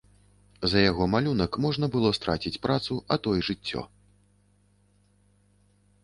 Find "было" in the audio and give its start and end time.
1.95-2.09